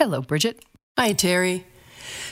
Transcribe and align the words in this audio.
Hello, 0.00 0.22
Bridget. 0.22 0.64
Hi, 0.98 1.12
Terry. 1.12 1.66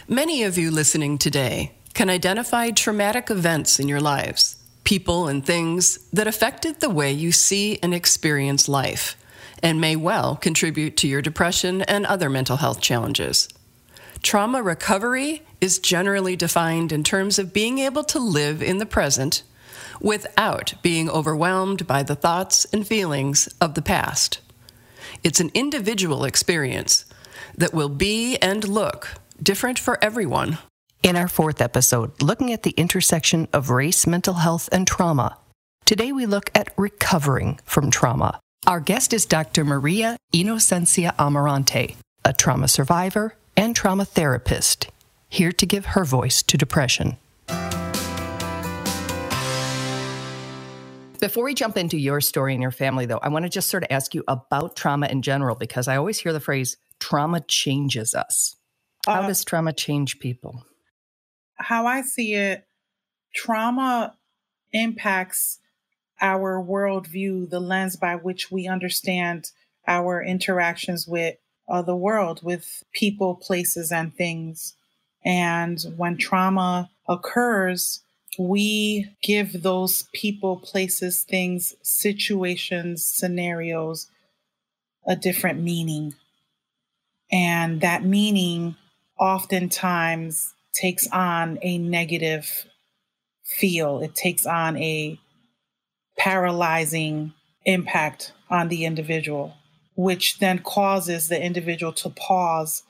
Many 0.08 0.42
of 0.42 0.56
you 0.56 0.70
listening 0.70 1.18
today 1.18 1.72
can 1.92 2.08
identify 2.08 2.70
traumatic 2.70 3.30
events 3.30 3.78
in 3.78 3.88
your 3.88 4.00
lives, 4.00 4.56
people 4.84 5.28
and 5.28 5.44
things 5.44 5.98
that 6.10 6.26
affected 6.26 6.80
the 6.80 6.88
way 6.88 7.12
you 7.12 7.30
see 7.30 7.78
and 7.82 7.92
experience 7.92 8.70
life, 8.70 9.18
and 9.62 9.82
may 9.82 9.96
well 9.96 10.34
contribute 10.36 10.96
to 10.96 11.06
your 11.06 11.20
depression 11.20 11.82
and 11.82 12.06
other 12.06 12.30
mental 12.30 12.56
health 12.56 12.80
challenges. 12.80 13.50
Trauma 14.22 14.62
recovery 14.62 15.42
is 15.60 15.78
generally 15.78 16.36
defined 16.36 16.90
in 16.90 17.04
terms 17.04 17.38
of 17.38 17.52
being 17.52 17.80
able 17.80 18.04
to 18.04 18.18
live 18.18 18.62
in 18.62 18.78
the 18.78 18.86
present 18.86 19.42
without 20.00 20.72
being 20.80 21.10
overwhelmed 21.10 21.86
by 21.86 22.02
the 22.02 22.16
thoughts 22.16 22.64
and 22.72 22.86
feelings 22.86 23.46
of 23.60 23.74
the 23.74 23.82
past. 23.82 24.40
It's 25.22 25.38
an 25.38 25.50
individual 25.52 26.24
experience 26.24 27.04
that 27.58 27.74
will 27.74 27.88
be 27.88 28.36
and 28.36 28.66
look 28.66 29.08
different 29.42 29.78
for 29.78 30.02
everyone. 30.02 30.58
In 31.02 31.16
our 31.16 31.28
fourth 31.28 31.60
episode, 31.60 32.22
looking 32.22 32.52
at 32.52 32.62
the 32.62 32.70
intersection 32.70 33.46
of 33.52 33.70
race, 33.70 34.06
mental 34.06 34.34
health, 34.34 34.68
and 34.72 34.86
trauma, 34.86 35.36
today 35.84 36.12
we 36.12 36.26
look 36.26 36.50
at 36.54 36.72
recovering 36.76 37.60
from 37.64 37.90
trauma. 37.90 38.40
Our 38.66 38.80
guest 38.80 39.12
is 39.12 39.26
Dr. 39.26 39.64
Maria 39.64 40.16
Inocencia 40.32 41.14
Amarante, 41.16 41.96
a 42.24 42.32
trauma 42.32 42.68
survivor 42.68 43.34
and 43.56 43.74
trauma 43.74 44.04
therapist, 44.04 44.88
here 45.28 45.52
to 45.52 45.66
give 45.66 45.86
her 45.86 46.04
voice 46.04 46.42
to 46.44 46.56
depression. 46.56 47.16
Before 51.20 51.44
we 51.44 51.54
jump 51.54 51.76
into 51.76 51.96
your 51.96 52.20
story 52.20 52.54
and 52.54 52.62
your 52.62 52.70
family, 52.70 53.04
though, 53.04 53.18
I 53.18 53.28
want 53.28 53.44
to 53.44 53.48
just 53.48 53.68
sort 53.68 53.82
of 53.82 53.88
ask 53.90 54.14
you 54.14 54.22
about 54.28 54.76
trauma 54.76 55.08
in 55.08 55.22
general 55.22 55.56
because 55.56 55.88
I 55.88 55.96
always 55.96 56.20
hear 56.20 56.32
the 56.32 56.38
phrase 56.38 56.76
trauma 57.00 57.40
changes 57.40 58.14
us. 58.14 58.56
How 59.06 59.22
uh, 59.22 59.28
does 59.28 59.44
trauma 59.44 59.72
change 59.72 60.18
people? 60.18 60.64
How 61.56 61.86
I 61.86 62.02
see 62.02 62.34
it, 62.34 62.66
trauma 63.34 64.14
impacts 64.72 65.60
our 66.20 66.62
worldview, 66.62 67.48
the 67.48 67.60
lens 67.60 67.96
by 67.96 68.16
which 68.16 68.50
we 68.50 68.66
understand 68.66 69.50
our 69.86 70.22
interactions 70.22 71.06
with 71.06 71.36
uh, 71.68 71.82
the 71.82 71.96
world, 71.96 72.40
with 72.42 72.82
people, 72.92 73.34
places, 73.34 73.92
and 73.92 74.14
things. 74.14 74.76
And 75.24 75.80
when 75.96 76.16
trauma 76.16 76.90
occurs, 77.08 78.02
we 78.38 79.08
give 79.22 79.62
those 79.62 80.04
people, 80.12 80.58
places, 80.58 81.24
things, 81.24 81.74
situations, 81.82 83.04
scenarios 83.04 84.08
a 85.06 85.16
different 85.16 85.62
meaning. 85.62 86.14
And 87.30 87.80
that 87.80 88.04
meaning 88.04 88.76
oftentimes 89.18 90.54
takes 90.74 91.06
on 91.08 91.58
a 91.62 91.78
negative 91.78 92.66
feel, 93.44 94.00
it 94.00 94.14
takes 94.14 94.46
on 94.46 94.76
a 94.76 95.18
paralyzing 96.16 97.32
impact 97.64 98.32
on 98.50 98.68
the 98.68 98.84
individual, 98.84 99.54
which 99.94 100.38
then 100.38 100.58
causes 100.58 101.28
the 101.28 101.42
individual 101.42 101.92
to 101.92 102.10
pause 102.10 102.82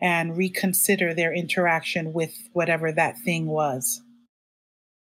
and 0.00 0.36
reconsider 0.36 1.14
their 1.14 1.32
interaction 1.32 2.12
with 2.12 2.34
whatever 2.52 2.92
that 2.92 3.18
thing 3.24 3.46
was. 3.46 4.00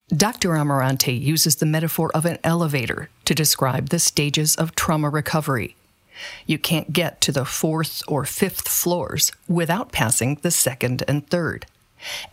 Dr. 0.09 0.51
Amarante 0.51 1.19
uses 1.19 1.57
the 1.57 1.67
metaphor 1.67 2.11
of 2.15 2.27
an 2.27 2.39
elevator 2.45 3.09
to 3.25 3.35
describe 3.35 3.89
the 3.89 3.99
stages 3.99 4.55
of 4.57 4.75
trauma 4.75 5.09
recovery. 5.09 5.77
You 6.47 6.59
can't 6.59 6.93
get 6.93 7.21
to 7.23 7.33
the 7.33 7.45
fourth 7.45 8.03
or 8.09 8.25
fifth 8.25 8.69
floors 8.69 9.33
without 9.49 9.93
passing 9.93 10.37
the 10.43 10.51
second 10.51 11.03
and 11.09 11.29
third. 11.29 11.67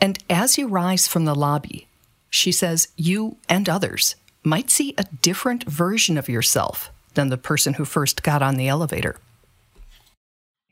And 0.01 0.23
as 0.29 0.57
you 0.57 0.67
rise 0.67 1.07
from 1.07 1.25
the 1.25 1.35
lobby, 1.35 1.87
she 2.29 2.51
says 2.51 2.89
you 2.95 3.37
and 3.47 3.67
others 3.69 4.15
might 4.43 4.69
see 4.69 4.93
a 4.97 5.05
different 5.21 5.63
version 5.65 6.17
of 6.17 6.29
yourself 6.29 6.91
than 7.13 7.29
the 7.29 7.37
person 7.37 7.75
who 7.75 7.85
first 7.85 8.23
got 8.23 8.41
on 8.41 8.55
the 8.55 8.67
elevator. 8.67 9.17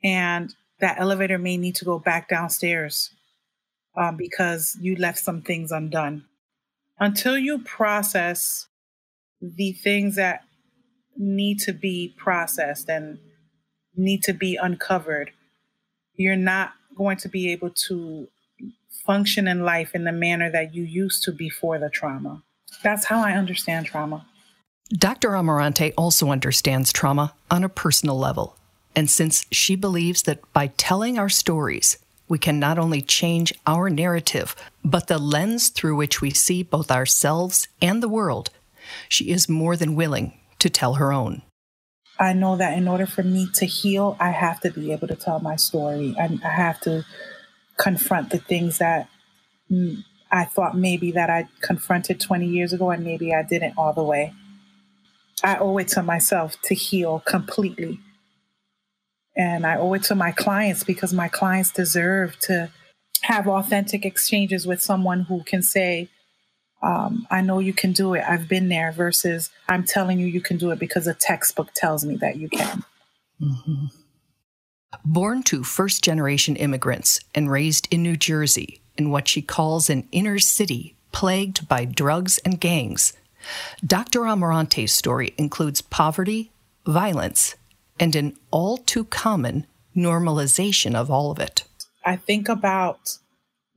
And 0.04 0.54
that 0.80 1.00
elevator 1.00 1.38
may 1.38 1.58
need 1.58 1.76
to 1.76 1.86
go 1.86 2.00
back 2.00 2.30
downstairs 2.30 3.12
um, 3.96 4.16
because 4.16 4.78
you 4.80 4.96
left 4.96 5.20
some 5.20 5.42
things 5.42 5.72
undone. 5.72 6.26
Until 7.00 7.38
you 7.38 7.60
process 7.60 8.68
the 9.42 9.72
things 9.72 10.16
that 10.16 10.44
need 11.18 11.60
to 11.60 11.74
be 11.74 12.14
processed 12.18 12.90
and 12.90 13.20
need 13.96 14.24
to 14.24 14.34
be 14.34 14.56
uncovered, 14.56 15.32
you're 16.16 16.36
not 16.36 16.74
going 16.96 17.18
to 17.18 17.30
be 17.30 17.52
able 17.52 17.72
to 17.88 18.28
function 19.06 19.48
in 19.48 19.64
life 19.64 19.94
in 19.94 20.04
the 20.04 20.12
manner 20.12 20.50
that 20.52 20.74
you 20.74 20.84
used 20.84 21.24
to 21.24 21.32
before 21.32 21.80
the 21.80 21.90
trauma. 21.90 22.44
That's 22.84 23.06
how 23.06 23.20
I 23.20 23.34
understand 23.34 23.86
trauma. 23.86 24.26
Dr. 24.90 25.30
Amarante 25.30 25.94
also 25.98 26.32
understands 26.32 26.94
trauma 26.94 27.34
on 27.52 27.64
a 27.64 27.70
personal 27.70 28.18
level. 28.18 28.56
And 28.96 29.10
since 29.10 29.46
she 29.52 29.76
believes 29.76 30.24
that 30.24 30.42
by 30.54 30.68
telling 30.78 31.20
our 31.20 31.30
stories, 31.30 31.98
we 32.28 32.40
can 32.40 32.60
not 32.60 32.78
only 32.78 33.02
change 33.02 33.54
our 33.66 33.90
narrative, 33.90 34.56
but 34.84 35.08
the 35.08 35.18
lens 35.18 35.70
through 35.70 35.96
which 35.96 36.22
we 36.22 36.32
see 36.32 36.64
both 36.64 36.92
ourselves 36.92 37.68
and 37.82 38.02
the 38.02 38.10
world, 38.10 38.50
she 39.08 39.30
is 39.30 39.48
more 39.48 39.76
than 39.76 39.96
willing 39.96 40.34
to 40.68 40.80
tell 40.80 40.96
her 40.96 41.12
own. 41.14 41.42
I 42.20 42.34
know 42.34 42.58
that 42.58 42.78
in 42.78 42.88
order 42.88 43.06
for 43.06 43.24
me 43.24 43.48
to 43.56 43.66
heal, 43.66 44.18
I 44.20 44.32
have 44.32 44.60
to 44.62 44.72
be 44.72 44.92
able 44.92 45.08
to 45.08 45.16
tell 45.16 45.40
my 45.40 45.56
story. 45.56 46.16
I, 46.20 46.38
I 46.44 46.50
have 46.50 46.80
to 46.82 47.06
confront 47.78 48.32
the 48.32 48.40
things 48.40 48.80
that 48.80 49.08
I 50.32 50.46
thought 50.46 50.76
maybe 50.76 51.12
that 51.12 51.30
I 51.30 51.48
confronted 51.62 52.20
20 52.20 52.48
years 52.48 52.74
ago 52.74 52.90
and 52.90 53.04
maybe 53.04 53.34
I 53.34 53.44
didn't 53.44 53.76
all 53.78 53.94
the 53.94 54.04
way. 54.04 54.34
I 55.44 55.58
owe 55.58 55.78
it 55.78 55.90
to 55.90 56.04
myself 56.04 56.60
to 56.64 56.74
heal 56.74 57.22
completely. 57.26 58.00
And 59.36 59.68
I 59.68 59.78
owe 59.78 59.94
it 59.94 60.04
to 60.04 60.16
my 60.16 60.32
clients 60.32 60.84
because 60.84 61.14
my 61.14 61.28
clients 61.28 61.72
deserve 61.72 62.40
to 62.40 62.72
have 63.22 63.48
authentic 63.48 64.04
exchanges 64.04 64.66
with 64.66 64.82
someone 64.82 65.22
who 65.22 65.44
can 65.44 65.62
say, 65.62 66.10
um, 66.82 67.28
I 67.32 67.42
know 67.42 67.60
you 67.60 67.74
can 67.74 67.92
do 67.92 68.14
it. 68.14 68.24
I've 68.28 68.48
been 68.48 68.70
there 68.70 68.92
versus 68.92 69.50
I'm 69.68 69.84
telling 69.84 70.20
you 70.20 70.28
you 70.28 70.42
can 70.42 70.58
do 70.58 70.72
it 70.72 70.80
because 70.80 71.08
a 71.08 71.14
textbook 71.14 71.74
tells 71.74 72.06
me 72.06 72.16
that 72.18 72.38
you 72.38 72.50
can. 72.50 72.84
Mm-hmm. 73.42 73.86
Born 75.04 75.44
to 75.44 75.64
first 75.64 76.04
generation 76.04 76.56
immigrants 76.56 77.20
and 77.34 77.52
raised 77.52 77.88
in 77.92 78.04
New 78.04 78.16
Jersey 78.16 78.82
in 78.98 79.10
what 79.10 79.28
she 79.28 79.42
calls 79.42 79.90
an 79.90 80.08
inner 80.12 80.40
city 80.40 80.96
plagued 81.12 81.68
by 81.68 81.86
drugs 81.86 82.38
and 82.40 82.60
gangs, 82.60 83.14
Dr. 83.86 84.28
Amarante's 84.28 84.92
story 84.92 85.34
includes 85.38 85.82
poverty, 85.82 86.52
violence, 86.86 87.56
and 88.00 88.16
an 88.16 88.38
all 88.52 88.78
too 88.78 89.06
common 89.06 89.66
normalization 89.96 90.96
of 90.96 91.10
all 91.10 91.32
of 91.32 91.40
it. 91.40 91.64
I 92.06 92.16
think 92.16 92.48
about 92.48 93.18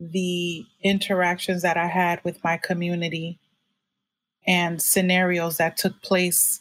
the 0.01 0.65
interactions 0.83 1.63
that 1.63 1.77
I 1.77 1.87
had 1.87 2.25
with 2.25 2.43
my 2.43 2.57
community 2.57 3.39
and 4.47 4.81
scenarios 4.81 5.59
that 5.59 5.77
took 5.77 6.01
place 6.01 6.61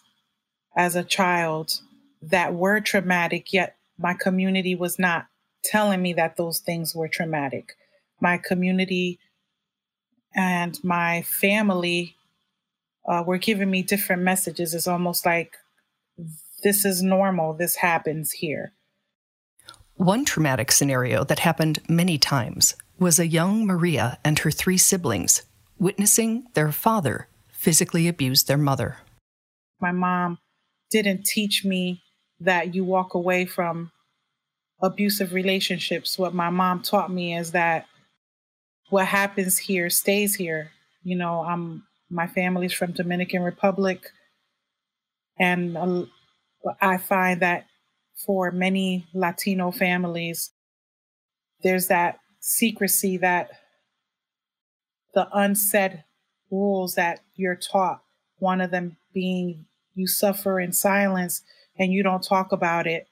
as 0.75 0.95
a 0.95 1.03
child 1.03 1.79
that 2.21 2.53
were 2.53 2.81
traumatic, 2.81 3.53
yet 3.53 3.77
my 3.97 4.13
community 4.13 4.75
was 4.75 4.99
not 4.99 5.27
telling 5.63 6.01
me 6.01 6.13
that 6.13 6.35
those 6.37 6.59
things 6.59 6.93
were 6.93 7.07
traumatic. 7.07 7.75
my 8.21 8.37
community 8.37 9.17
and 10.35 10.77
my 10.83 11.21
family 11.21 12.17
uh, 13.07 13.23
were 13.25 13.37
giving 13.37 13.71
me 13.71 13.81
different 13.81 14.21
messages. 14.21 14.73
It's 14.73 14.87
almost 14.87 15.25
like 15.25 15.55
this 16.63 16.83
is 16.83 17.01
normal, 17.01 17.53
this 17.53 17.77
happens 17.77 18.31
here. 18.31 18.73
One 19.95 20.25
traumatic 20.25 20.71
scenario 20.71 21.23
that 21.23 21.39
happened 21.39 21.79
many 21.87 22.17
times 22.17 22.75
was 22.99 23.19
a 23.19 23.27
young 23.27 23.65
Maria 23.65 24.19
and 24.23 24.39
her 24.39 24.51
three 24.51 24.77
siblings 24.77 25.43
witnessing 25.79 26.45
their 26.53 26.71
father 26.71 27.27
physically 27.51 28.07
abuse 28.07 28.43
their 28.43 28.57
mother. 28.57 28.97
My 29.81 29.91
mom 29.91 30.39
didn't 30.91 31.25
teach 31.25 31.63
me 31.63 32.01
that 32.39 32.73
you 32.73 32.83
walk 32.83 33.13
away 33.13 33.45
from 33.45 33.91
abusive 34.81 35.33
relationships. 35.33 36.17
What 36.17 36.33
my 36.33 36.49
mom 36.49 36.81
taught 36.81 37.11
me 37.11 37.35
is 37.35 37.51
that 37.51 37.85
what 38.89 39.05
happens 39.05 39.57
here 39.57 39.89
stays 39.89 40.35
here. 40.35 40.71
You 41.03 41.15
know, 41.15 41.41
I'm 41.41 41.83
my 42.09 42.27
family's 42.27 42.73
from 42.73 42.91
Dominican 42.91 43.43
Republic, 43.43 44.09
and 45.39 45.77
I 46.81 46.97
find 46.97 47.41
that 47.41 47.65
for 48.25 48.51
many 48.51 49.05
Latino 49.13 49.71
families, 49.71 50.51
there's 51.61 51.87
that 51.87 52.18
secrecy 52.39 53.17
that 53.17 53.49
the 55.13 55.27
unsaid 55.33 56.03
rules 56.51 56.95
that 56.95 57.19
you're 57.35 57.55
taught. 57.55 58.01
One 58.37 58.61
of 58.61 58.71
them 58.71 58.97
being 59.13 59.65
you 59.93 60.07
suffer 60.07 60.59
in 60.59 60.71
silence 60.71 61.41
and 61.77 61.91
you 61.91 62.03
don't 62.03 62.23
talk 62.23 62.51
about 62.51 62.87
it. 62.87 63.07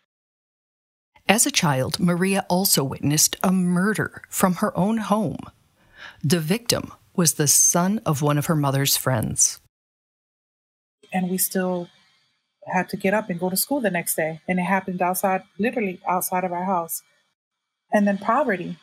As 1.30 1.46
a 1.46 1.52
child, 1.52 2.00
Maria 2.00 2.46
also 2.48 2.84
witnessed 2.84 3.36
a 3.44 3.52
murder 3.52 4.22
from 4.30 4.56
her 4.56 4.78
own 4.78 4.98
home. 4.98 5.40
The 6.24 6.40
victim 6.40 6.94
was 7.16 7.34
the 7.34 7.48
son 7.48 8.00
of 8.06 8.22
one 8.22 8.38
of 8.38 8.46
her 8.46 8.56
mother's 8.56 8.96
friends. 8.96 9.60
And 11.12 11.30
we 11.30 11.38
still 11.38 11.90
had 12.68 12.88
to 12.90 12.98
get 12.98 13.14
up 13.14 13.30
and 13.30 13.40
go 13.40 13.50
to 13.50 13.58
school 13.58 13.82
the 13.82 13.90
next 13.90 14.16
day. 14.16 14.42
And 14.48 14.60
it 14.60 14.64
happened 14.64 15.02
outside, 15.02 15.44
literally 15.60 16.00
outside 16.08 16.44
of 16.44 16.54
our 16.54 16.66
house. 16.66 17.02
And 17.92 18.08
then 18.08 18.18
poverty, 18.18 18.78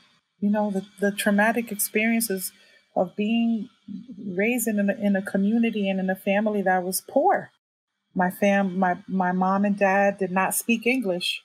you 0.45 0.51
know, 0.51 0.71
the, 0.71 0.85
the 1.01 1.11
traumatic 1.11 1.73
experiences 1.73 2.53
of 2.95 3.17
being 3.17 3.71
raised 4.37 4.69
in 4.69 4.91
a, 4.91 4.93
in 5.01 5.17
a 5.17 5.23
community 5.23 5.89
and 5.89 5.99
in 5.99 6.11
a 6.11 6.15
family 6.15 6.61
that 6.61 6.85
was 6.85 7.03
poor. 7.09 7.51
My 8.15 8.31
fam, 8.31 8.79
my, 8.79 8.99
my 9.09 9.33
mom 9.33 9.65
and 9.65 9.79
dad 9.79 10.19
did 10.19 10.31
not 10.31 10.55
speak 10.55 10.87
English. 10.87 11.43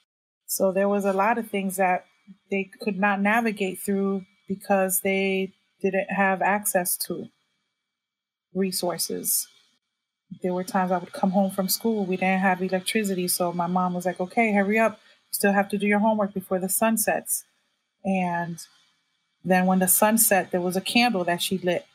So 0.47 0.73
there 0.73 0.89
was 0.89 1.05
a 1.05 1.13
lot 1.13 1.37
of 1.37 1.49
things 1.49 1.77
that 1.77 2.03
they 2.51 2.69
could 2.81 2.99
not 2.99 3.21
navigate 3.21 3.79
through 3.79 4.25
because 4.49 4.99
they 4.99 5.53
didn't 5.81 6.11
have 6.11 6.41
access 6.41 6.97
to 7.07 7.29
resources. 8.53 9.47
There 10.43 10.53
were 10.53 10.65
times 10.65 10.91
I 10.91 10.97
would 10.97 11.13
come 11.13 11.31
home 11.31 11.51
from 11.51 11.69
school, 11.69 12.05
we 12.05 12.17
didn't 12.17 12.41
have 12.41 12.61
electricity, 12.61 13.29
so 13.29 13.53
my 13.53 13.67
mom 13.67 13.93
was 13.93 14.05
like, 14.05 14.19
okay, 14.19 14.51
hurry 14.51 14.77
up. 14.77 14.99
You 15.31 15.35
still 15.35 15.53
have 15.53 15.69
to 15.69 15.77
do 15.77 15.87
your 15.87 15.99
homework 15.99 16.33
before 16.33 16.59
the 16.59 16.67
sun 16.67 16.97
sets. 16.97 17.45
And 18.03 18.59
then 19.43 19.65
when 19.65 19.79
the 19.79 19.87
sun 19.87 20.17
set, 20.17 20.51
there 20.51 20.61
was 20.61 20.75
a 20.75 20.81
candle 20.81 21.23
that 21.23 21.41
she 21.41 21.57
lit. 21.57 21.85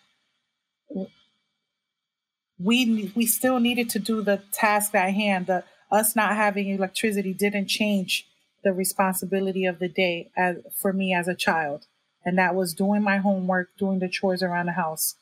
We 2.58 3.12
we 3.14 3.26
still 3.26 3.58
needed 3.60 3.90
to 3.90 3.98
do 3.98 4.22
the 4.22 4.42
task 4.52 4.94
at 4.94 5.12
hand. 5.12 5.46
The 5.46 5.64
us 5.90 6.16
not 6.16 6.36
having 6.36 6.68
electricity 6.68 7.34
didn't 7.34 7.68
change 7.68 8.26
the 8.62 8.72
responsibility 8.72 9.66
of 9.66 9.78
the 9.78 9.88
day 9.88 10.30
as, 10.36 10.56
for 10.74 10.92
me 10.92 11.14
as 11.14 11.28
a 11.28 11.34
child 11.34 11.86
and 12.24 12.38
that 12.38 12.54
was 12.54 12.74
doing 12.74 13.02
my 13.02 13.18
homework, 13.18 13.76
doing 13.78 13.98
the 13.98 14.08
chores 14.08 14.42
around 14.42 14.66
the 14.66 14.72
house. 14.72 15.16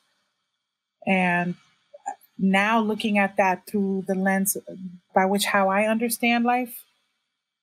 And 1.07 1.57
now 2.39 2.81
looking 2.81 3.19
at 3.19 3.37
that 3.37 3.67
through 3.67 4.05
the 4.07 4.15
lens 4.15 4.57
by 5.15 5.27
which 5.27 5.47
how 5.47 5.69
I 5.69 5.87
understand 5.87 6.45
life, 6.45 6.85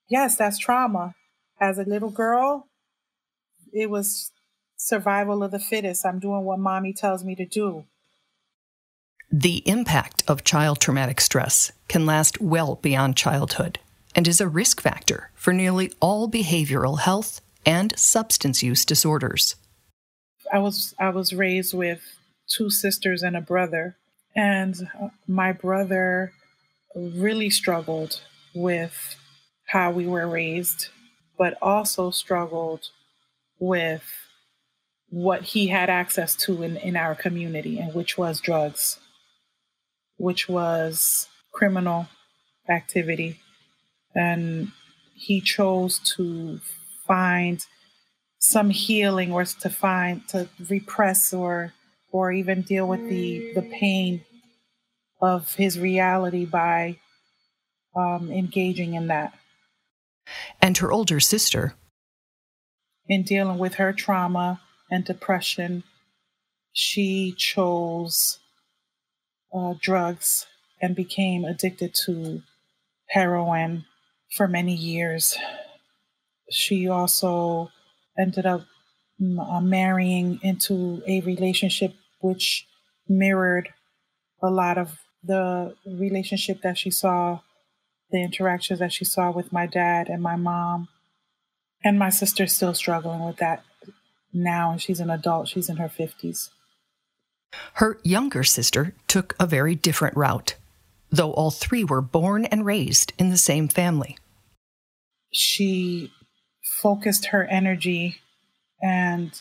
yes, 0.09 0.35
that's 0.35 0.57
trauma. 0.57 1.15
As 1.61 1.77
a 1.77 1.83
little 1.83 2.09
girl, 2.09 2.67
it 3.73 3.89
was 3.89 4.31
survival 4.79 5.43
of 5.43 5.51
the 5.51 5.59
fittest. 5.59 6.05
I'm 6.05 6.19
doing 6.19 6.43
what 6.45 6.57
mommy 6.57 6.93
tells 6.93 7.23
me 7.23 7.35
to 7.35 7.45
do. 7.45 7.85
The 9.31 9.61
impact 9.67 10.23
of 10.27 10.43
child 10.43 10.79
traumatic 10.79 11.21
stress 11.21 11.71
can 11.87 12.05
last 12.05 12.41
well 12.41 12.75
beyond 12.75 13.15
childhood 13.15 13.77
and 14.15 14.27
is 14.27 14.41
a 14.41 14.47
risk 14.47 14.81
factor 14.81 15.29
for 15.35 15.53
nearly 15.53 15.91
all 15.99 16.27
behavioral 16.27 16.99
health 16.99 17.41
and 17.65 17.97
substance 17.99 18.63
use 18.63 18.85
disorders. 18.85 19.55
I 20.51 20.57
was 20.57 20.95
I 20.97 21.09
was 21.09 21.33
raised 21.33 21.75
with 21.75 22.01
two 22.47 22.71
sisters 22.71 23.21
and 23.21 23.37
a 23.37 23.41
brother, 23.41 23.97
and 24.35 24.89
my 25.27 25.51
brother 25.51 26.31
really 26.95 27.51
struggled 27.51 28.21
with 28.55 29.15
how 29.67 29.91
we 29.91 30.07
were 30.07 30.27
raised, 30.27 30.87
but 31.37 31.55
also 31.61 32.09
struggled 32.09 32.89
with 33.59 34.03
what 35.09 35.41
he 35.41 35.67
had 35.67 35.89
access 35.89 36.35
to 36.35 36.63
in, 36.63 36.77
in 36.77 36.95
our 36.95 37.15
community, 37.15 37.79
and 37.79 37.93
which 37.93 38.17
was 38.17 38.39
drugs, 38.39 38.99
which 40.17 40.47
was 40.47 41.27
criminal 41.51 42.07
activity. 42.69 43.39
And 44.15 44.71
he 45.15 45.41
chose 45.41 45.99
to 46.15 46.59
find 47.07 47.65
some 48.37 48.69
healing 48.69 49.31
or 49.31 49.45
to 49.45 49.69
find 49.69 50.27
to 50.29 50.47
repress 50.69 51.33
or 51.33 51.73
or 52.11 52.31
even 52.31 52.61
deal 52.61 52.87
with 52.87 53.07
the 53.09 53.51
the 53.53 53.61
pain 53.61 54.23
of 55.21 55.55
his 55.55 55.77
reality 55.77 56.45
by 56.45 56.97
um, 57.95 58.31
engaging 58.31 58.93
in 58.93 59.07
that. 59.07 59.33
And 60.61 60.77
her 60.77 60.91
older 60.91 61.19
sister, 61.19 61.73
in 63.07 63.23
dealing 63.23 63.57
with 63.57 63.75
her 63.75 63.91
trauma 63.91 64.61
and 64.89 65.05
depression, 65.05 65.83
she 66.71 67.33
chose 67.37 68.39
uh, 69.53 69.73
drugs 69.81 70.45
and 70.81 70.95
became 70.95 71.45
addicted 71.45 71.93
to 72.05 72.41
heroin 73.09 73.85
for 74.35 74.47
many 74.47 74.73
years 74.73 75.37
she 76.49 76.87
also 76.87 77.71
ended 78.17 78.45
up 78.45 78.65
mm, 79.21 79.39
uh, 79.39 79.61
marrying 79.61 80.39
into 80.41 81.01
a 81.07 81.21
relationship 81.21 81.93
which 82.19 82.65
mirrored 83.07 83.69
a 84.41 84.49
lot 84.49 84.77
of 84.77 84.97
the 85.23 85.75
relationship 85.85 86.61
that 86.61 86.77
she 86.77 86.89
saw, 86.89 87.39
the 88.11 88.21
interactions 88.21 88.79
that 88.79 88.93
she 88.93 89.05
saw 89.05 89.31
with 89.31 89.51
my 89.51 89.65
dad 89.65 90.07
and 90.09 90.21
my 90.21 90.35
mom. 90.35 90.87
And 91.83 91.97
my 91.97 92.09
sister's 92.09 92.53
still 92.53 92.73
struggling 92.73 93.23
with 93.23 93.37
that 93.37 93.63
now, 94.33 94.71
and 94.71 94.81
she's 94.81 94.99
an 94.99 95.09
adult, 95.09 95.47
she's 95.47 95.69
in 95.69 95.77
her 95.77 95.89
50s. 95.89 96.49
Her 97.73 97.99
younger 98.03 98.43
sister 98.43 98.93
took 99.07 99.35
a 99.39 99.47
very 99.47 99.75
different 99.75 100.15
route, 100.15 100.55
though 101.09 101.33
all 101.33 101.51
three 101.51 101.83
were 101.83 102.01
born 102.01 102.45
and 102.45 102.65
raised 102.65 103.13
in 103.17 103.29
the 103.29 103.37
same 103.37 103.67
family. 103.67 104.17
She 105.31 106.11
focused 106.81 107.27
her 107.27 107.45
energy 107.45 108.17
and 108.81 109.31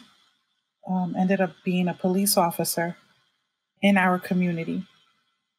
um, 0.88 1.14
ended 1.16 1.40
up 1.40 1.52
being 1.64 1.88
a 1.88 1.95
police 1.95 2.37
officer 2.37 2.97
in 3.83 3.97
our 3.97 4.18
community. 4.18 4.87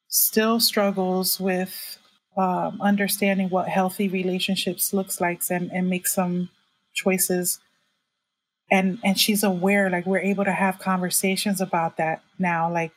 Still 0.08 0.60
struggles 0.60 1.40
with 1.40 2.00
um, 2.38 2.80
understanding 2.82 3.50
what 3.50 3.70
healthy 3.70 4.08
relationships 4.08 4.94
looks 4.94 5.22
like 5.22 5.42
and, 5.50 5.72
and 5.72 5.90
make 5.90 6.08
some 6.08 6.50
choices. 6.94 7.60
And 8.72 9.00
and 9.04 9.20
she's 9.20 9.44
aware, 9.44 9.90
like 9.90 10.06
we're 10.06 10.20
able 10.20 10.46
to 10.46 10.52
have 10.52 10.80
conversations 10.80 11.60
about 11.60 11.98
that 11.98 12.22
now. 12.38 12.72
Like, 12.72 12.92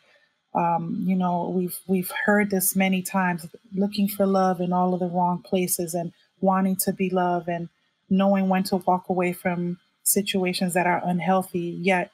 um, 0.54 1.02
you 1.06 1.16
know, 1.16 1.48
we've 1.54 1.78
we've 1.86 2.12
heard 2.26 2.50
this 2.50 2.76
many 2.76 3.02
times, 3.02 3.46
looking 3.74 4.08
for 4.08 4.26
love 4.26 4.60
in 4.60 4.72
all 4.72 4.92
of 4.92 5.00
the 5.00 5.06
wrong 5.06 5.42
places 5.42 5.94
and 5.94 6.12
wanting 6.40 6.76
to 6.76 6.92
be 6.92 7.08
loved 7.08 7.48
and 7.48 7.68
knowing 8.10 8.48
when 8.48 8.64
to 8.64 8.76
walk 8.76 9.08
away 9.08 9.32
from 9.32 9.78
situations 10.02 10.74
that 10.74 10.86
are 10.86 11.00
unhealthy 11.04 11.78
yet 11.80 12.10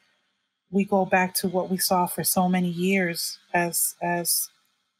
we 0.70 0.84
go 0.84 1.04
back 1.04 1.34
to 1.34 1.48
what 1.48 1.70
we 1.70 1.78
saw 1.78 2.06
for 2.06 2.22
so 2.22 2.48
many 2.48 2.68
years 2.68 3.38
as 3.54 3.94
as 4.02 4.50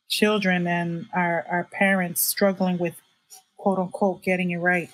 children 0.09 0.67
and 0.67 1.07
our 1.13 1.45
our 1.51 1.65
parents 1.65 2.23
struggling 2.23 2.79
with 2.79 2.95
quote 3.59 3.79
unquote 3.79 4.23
getting 4.23 4.51
it 4.51 4.57
right 4.57 4.91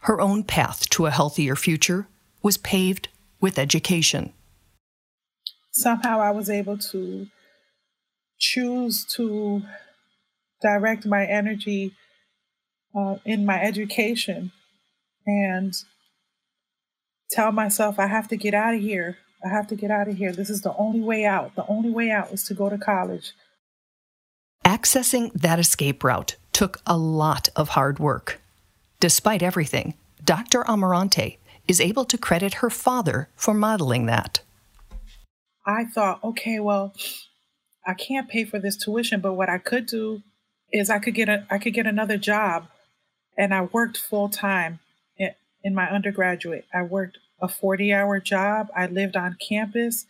her 0.00 0.20
own 0.20 0.44
path 0.44 0.88
to 0.90 1.06
a 1.06 1.10
healthier 1.10 1.56
future 1.56 2.06
was 2.42 2.56
paved 2.56 3.08
with 3.40 3.58
education 3.58 4.32
somehow 5.72 6.20
i 6.20 6.30
was 6.30 6.50
able 6.50 6.76
to 6.76 7.26
choose 8.38 9.04
to 9.04 9.62
direct 10.60 11.06
my 11.06 11.24
energy 11.24 11.94
uh, 12.94 13.16
in 13.24 13.46
my 13.46 13.60
education 13.60 14.52
and 15.26 15.74
tell 17.30 17.52
myself, 17.52 17.98
I 17.98 18.06
have 18.06 18.28
to 18.28 18.36
get 18.36 18.54
out 18.54 18.74
of 18.74 18.80
here. 18.80 19.18
I 19.44 19.48
have 19.48 19.68
to 19.68 19.76
get 19.76 19.90
out 19.90 20.08
of 20.08 20.16
here. 20.16 20.32
This 20.32 20.50
is 20.50 20.62
the 20.62 20.74
only 20.76 21.00
way 21.00 21.24
out. 21.24 21.54
The 21.54 21.66
only 21.66 21.90
way 21.90 22.10
out 22.10 22.32
is 22.32 22.44
to 22.44 22.54
go 22.54 22.68
to 22.68 22.76
college. 22.76 23.32
Accessing 24.64 25.32
that 25.32 25.58
escape 25.58 26.04
route 26.04 26.36
took 26.52 26.80
a 26.86 26.96
lot 26.96 27.48
of 27.56 27.70
hard 27.70 27.98
work. 27.98 28.40
Despite 28.98 29.42
everything, 29.42 29.94
Dr. 30.22 30.62
Amarante 30.64 31.38
is 31.68 31.80
able 31.80 32.04
to 32.04 32.18
credit 32.18 32.54
her 32.54 32.70
father 32.70 33.28
for 33.36 33.54
modeling 33.54 34.06
that. 34.06 34.40
I 35.66 35.84
thought, 35.84 36.22
okay, 36.24 36.58
well, 36.58 36.94
I 37.86 37.94
can't 37.94 38.28
pay 38.28 38.44
for 38.44 38.58
this 38.58 38.76
tuition, 38.76 39.20
but 39.20 39.34
what 39.34 39.48
I 39.48 39.58
could 39.58 39.86
do 39.86 40.22
is 40.72 40.90
I 40.90 40.98
could 40.98 41.14
get 41.14 41.28
a 41.28 41.46
I 41.50 41.58
could 41.58 41.74
get 41.74 41.86
another 41.86 42.16
job. 42.16 42.68
And 43.38 43.54
I 43.54 43.62
worked 43.62 43.96
full 43.96 44.28
time 44.28 44.80
in 45.62 45.74
my 45.74 45.88
undergraduate. 45.88 46.66
I 46.72 46.82
worked 46.82 47.18
a 47.40 47.48
40 47.48 47.92
hour 47.92 48.20
job. 48.20 48.68
I 48.76 48.86
lived 48.86 49.16
on 49.16 49.36
campus. 49.46 50.06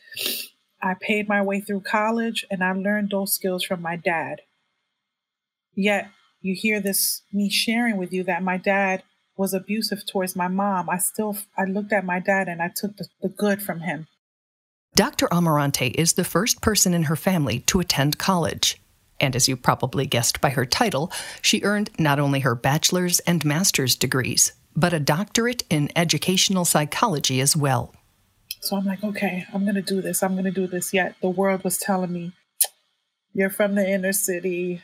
I 0.82 0.94
paid 1.00 1.28
my 1.28 1.42
way 1.42 1.60
through 1.60 1.80
college 1.80 2.46
and 2.50 2.64
I 2.64 2.72
learned 2.72 3.10
those 3.10 3.32
skills 3.32 3.64
from 3.64 3.82
my 3.82 3.96
dad. 3.96 4.40
Yet 5.74 6.10
you 6.40 6.54
hear 6.54 6.80
this 6.80 7.22
me 7.32 7.50
sharing 7.50 7.96
with 7.96 8.12
you 8.12 8.24
that 8.24 8.42
my 8.42 8.56
dad 8.56 9.02
was 9.40 9.54
abusive 9.54 10.04
towards 10.04 10.36
my 10.36 10.48
mom. 10.48 10.90
I 10.90 10.98
still 10.98 11.34
I 11.56 11.64
looked 11.64 11.94
at 11.94 12.04
my 12.04 12.20
dad 12.20 12.46
and 12.46 12.60
I 12.60 12.68
took 12.68 12.98
the, 12.98 13.06
the 13.22 13.30
good 13.30 13.62
from 13.62 13.80
him. 13.80 14.06
Dr. 14.94 15.28
Amarante 15.28 15.94
is 15.94 16.12
the 16.12 16.24
first 16.24 16.60
person 16.60 16.92
in 16.92 17.04
her 17.04 17.16
family 17.16 17.60
to 17.60 17.80
attend 17.80 18.18
college. 18.18 18.78
And 19.18 19.34
as 19.34 19.48
you 19.48 19.56
probably 19.56 20.04
guessed 20.04 20.42
by 20.42 20.50
her 20.50 20.66
title, 20.66 21.10
she 21.40 21.62
earned 21.62 21.88
not 21.98 22.18
only 22.18 22.40
her 22.40 22.54
bachelor's 22.54 23.20
and 23.20 23.42
master's 23.42 23.96
degrees, 23.96 24.52
but 24.76 24.92
a 24.92 25.00
doctorate 25.00 25.64
in 25.70 25.90
educational 25.96 26.66
psychology 26.66 27.40
as 27.40 27.56
well. 27.56 27.94
So 28.60 28.76
I'm 28.76 28.84
like, 28.84 29.02
okay, 29.02 29.46
I'm 29.54 29.62
going 29.62 29.74
to 29.74 29.82
do 29.82 30.02
this. 30.02 30.22
I'm 30.22 30.32
going 30.32 30.44
to 30.44 30.50
do 30.50 30.66
this. 30.66 30.92
Yet 30.92 31.14
the 31.22 31.30
world 31.30 31.64
was 31.64 31.78
telling 31.78 32.12
me, 32.12 32.32
you're 33.32 33.48
from 33.48 33.74
the 33.74 33.88
inner 33.88 34.12
city. 34.12 34.82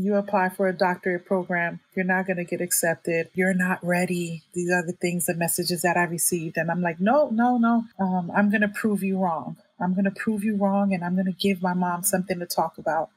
You 0.00 0.14
apply 0.14 0.50
for 0.50 0.68
a 0.68 0.72
doctorate 0.72 1.26
program. 1.26 1.80
You're 1.96 2.04
not 2.04 2.28
going 2.28 2.36
to 2.36 2.44
get 2.44 2.60
accepted. 2.60 3.30
You're 3.34 3.52
not 3.52 3.84
ready. 3.84 4.44
These 4.54 4.70
are 4.70 4.86
the 4.86 4.92
things, 4.92 5.26
the 5.26 5.34
messages 5.34 5.82
that 5.82 5.96
I 5.96 6.04
received. 6.04 6.56
And 6.56 6.70
I'm 6.70 6.80
like, 6.80 7.00
no, 7.00 7.30
no, 7.30 7.58
no. 7.58 7.82
Um, 7.98 8.30
I'm 8.30 8.48
going 8.48 8.60
to 8.60 8.68
prove 8.68 9.02
you 9.02 9.18
wrong. 9.18 9.56
I'm 9.80 9.94
going 9.94 10.04
to 10.04 10.12
prove 10.12 10.44
you 10.44 10.54
wrong. 10.54 10.94
And 10.94 11.04
I'm 11.04 11.14
going 11.14 11.26
to 11.26 11.32
give 11.32 11.62
my 11.62 11.74
mom 11.74 12.04
something 12.04 12.38
to 12.38 12.46
talk 12.46 12.78
about. 12.78 13.10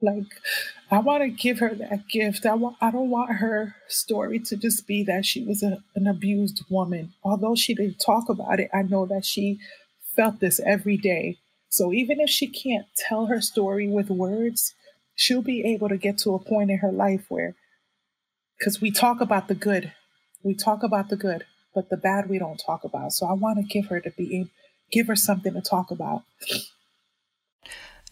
Like, 0.00 0.26
I 0.88 1.00
want 1.00 1.24
to 1.24 1.28
give 1.28 1.58
her 1.58 1.74
that 1.74 2.06
gift. 2.08 2.46
I 2.46 2.54
want. 2.54 2.76
I 2.80 2.92
don't 2.92 3.10
want 3.10 3.38
her 3.38 3.74
story 3.88 4.38
to 4.38 4.56
just 4.56 4.86
be 4.86 5.02
that 5.02 5.26
she 5.26 5.44
was 5.44 5.64
a, 5.64 5.82
an 5.96 6.06
abused 6.06 6.64
woman. 6.70 7.12
Although 7.24 7.56
she 7.56 7.74
didn't 7.74 7.98
talk 7.98 8.28
about 8.28 8.60
it, 8.60 8.70
I 8.72 8.82
know 8.82 9.04
that 9.06 9.24
she 9.24 9.58
felt 10.14 10.38
this 10.38 10.60
every 10.64 10.96
day. 10.96 11.38
So 11.70 11.92
even 11.92 12.20
if 12.20 12.30
she 12.30 12.46
can't 12.46 12.86
tell 12.96 13.26
her 13.26 13.40
story 13.40 13.88
with 13.88 14.10
words, 14.10 14.74
she'll 15.14 15.42
be 15.42 15.64
able 15.64 15.88
to 15.88 15.96
get 15.96 16.18
to 16.18 16.34
a 16.34 16.38
point 16.38 16.70
in 16.70 16.78
her 16.78 16.92
life 16.92 17.26
where, 17.28 17.54
because 18.58 18.80
we 18.80 18.90
talk 18.90 19.20
about 19.20 19.48
the 19.48 19.54
good, 19.54 19.92
we 20.42 20.54
talk 20.54 20.82
about 20.82 21.08
the 21.08 21.16
good, 21.16 21.44
but 21.74 21.90
the 21.90 21.96
bad 21.96 22.28
we 22.28 22.38
don't 22.38 22.62
talk 22.64 22.84
about. 22.84 23.12
So 23.12 23.26
I 23.26 23.32
want 23.32 23.58
to 23.58 23.64
give 23.64 23.86
her 23.88 24.00
to 24.00 24.10
be, 24.10 24.50
give 24.90 25.06
her 25.06 25.16
something 25.16 25.54
to 25.54 25.60
talk 25.60 25.90
about. 25.90 26.22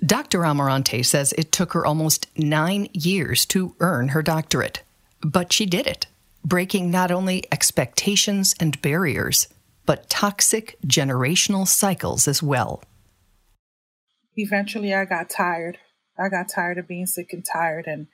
Dr. 0.04 0.40
Amarante 0.40 1.04
says 1.04 1.35
it 1.37 1.52
took 1.52 1.75
her 1.75 1.85
almost 1.85 2.26
nine 2.38 2.88
years 2.92 3.45
to 3.47 3.75
earn 3.80 4.09
her 4.09 4.23
doctorate, 4.23 4.83
but 5.21 5.52
she 5.52 5.66
did 5.66 5.87
it, 5.87 6.07
breaking 6.42 6.90
not 6.90 7.11
only 7.11 7.45
expectations 7.52 8.54
and 8.59 8.80
barriers, 8.80 9.49
but 9.85 10.09
toxic 10.09 10.78
generational 10.87 11.66
cycles 11.66 12.26
as 12.26 12.42
well. 12.42 12.83
Eventually, 14.37 14.95
I 14.95 15.04
got 15.04 15.28
tired. 15.28 15.76
I 16.21 16.29
got 16.29 16.49
tired 16.49 16.79
of 16.79 16.89
being 16.89 17.07
sick 17.07 17.33
and 17.33 17.45
tired, 17.45 17.87
and 17.87 18.07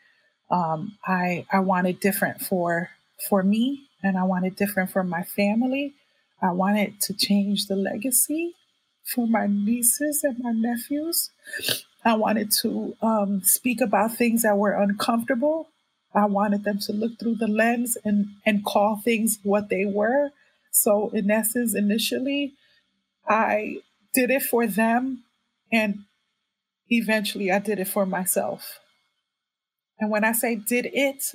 um, 0.50 0.98
I 1.04 1.46
I 1.52 1.60
wanted 1.60 2.00
different 2.00 2.40
for 2.40 2.90
for 3.28 3.42
me, 3.42 3.88
and 4.02 4.16
I 4.18 4.24
wanted 4.24 4.56
different 4.56 4.90
for 4.90 5.02
my 5.02 5.22
family. 5.22 5.94
I 6.42 6.52
wanted 6.52 7.00
to 7.02 7.14
change 7.14 7.66
the 7.66 7.76
legacy 7.76 8.54
for 9.04 9.26
my 9.26 9.46
nieces 9.46 10.22
and 10.24 10.38
my 10.38 10.52
nephews. 10.52 11.30
I 12.04 12.14
wanted 12.14 12.50
to 12.62 12.96
um, 13.02 13.42
speak 13.42 13.80
about 13.80 14.16
things 14.16 14.42
that 14.42 14.56
were 14.56 14.72
uncomfortable. 14.72 15.68
I 16.14 16.26
wanted 16.26 16.64
them 16.64 16.78
to 16.80 16.92
look 16.92 17.18
through 17.18 17.36
the 17.36 17.48
lens 17.48 17.96
and, 18.04 18.28
and 18.46 18.64
call 18.64 18.96
things 18.96 19.38
what 19.42 19.68
they 19.68 19.84
were. 19.84 20.30
So, 20.70 21.10
in 21.10 21.30
essence, 21.30 21.74
initially, 21.74 22.54
I 23.28 23.78
did 24.14 24.30
it 24.30 24.42
for 24.42 24.66
them, 24.66 25.24
and 25.72 26.04
eventually, 26.90 27.50
I 27.50 27.58
did 27.58 27.78
it 27.80 27.88
for 27.88 28.06
myself. 28.06 28.80
And 29.98 30.10
when 30.10 30.24
I 30.24 30.32
say 30.32 30.56
did 30.56 30.86
it, 30.92 31.34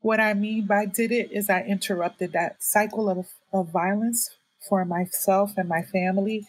what 0.00 0.20
I 0.20 0.34
mean 0.34 0.66
by 0.66 0.86
did 0.86 1.12
it 1.12 1.32
is 1.32 1.48
I 1.48 1.62
interrupted 1.62 2.32
that 2.32 2.62
cycle 2.62 3.08
of, 3.08 3.28
of 3.52 3.70
violence 3.70 4.30
for 4.68 4.84
myself 4.84 5.54
and 5.56 5.68
my 5.68 5.82
family 5.82 6.46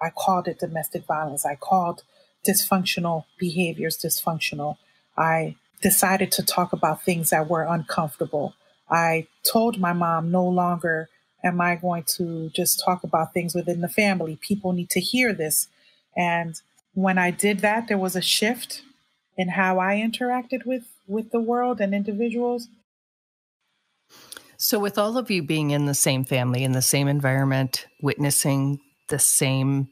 I 0.00 0.10
called 0.10 0.48
it 0.48 0.58
domestic 0.58 1.04
violence. 1.06 1.44
I 1.44 1.56
called 1.56 2.02
dysfunctional 2.46 3.24
behaviors 3.38 3.98
dysfunctional. 3.98 4.76
I 5.16 5.56
decided 5.82 6.32
to 6.32 6.44
talk 6.44 6.72
about 6.72 7.02
things 7.04 7.30
that 7.30 7.48
were 7.48 7.62
uncomfortable. 7.64 8.54
I 8.90 9.26
told 9.50 9.78
my 9.78 9.92
mom 9.92 10.30
no 10.30 10.46
longer 10.46 11.08
am 11.44 11.60
I 11.60 11.76
going 11.76 12.04
to 12.16 12.50
just 12.50 12.82
talk 12.84 13.04
about 13.04 13.34
things 13.34 13.54
within 13.54 13.80
the 13.80 13.88
family. 13.88 14.38
People 14.40 14.72
need 14.72 14.90
to 14.90 15.00
hear 15.00 15.32
this. 15.32 15.68
And 16.16 16.60
when 17.02 17.16
I 17.16 17.30
did 17.30 17.60
that, 17.60 17.86
there 17.86 17.98
was 17.98 18.16
a 18.16 18.20
shift 18.20 18.82
in 19.36 19.50
how 19.50 19.78
I 19.78 19.94
interacted 19.96 20.66
with 20.66 20.84
with 21.06 21.30
the 21.30 21.40
world 21.40 21.80
and 21.80 21.94
individuals. 21.94 22.68
So 24.56 24.80
with 24.80 24.98
all 24.98 25.16
of 25.16 25.30
you 25.30 25.42
being 25.42 25.70
in 25.70 25.86
the 25.86 25.94
same 25.94 26.24
family 26.24 26.64
in 26.64 26.72
the 26.72 26.82
same 26.82 27.06
environment, 27.06 27.86
witnessing 28.02 28.80
the 29.08 29.18
same 29.18 29.88